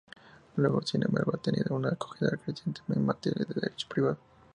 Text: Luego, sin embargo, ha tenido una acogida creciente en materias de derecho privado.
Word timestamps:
Luego, 0.55 0.81
sin 0.81 1.03
embargo, 1.03 1.33
ha 1.35 1.37
tenido 1.37 1.75
una 1.75 1.89
acogida 1.89 2.35
creciente 2.43 2.81
en 2.89 3.05
materias 3.05 3.47
de 3.47 3.53
derecho 3.61 3.87
privado. 3.87 4.17